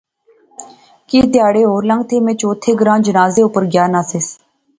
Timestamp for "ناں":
3.93-4.05